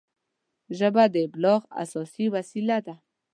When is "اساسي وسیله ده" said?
1.83-2.95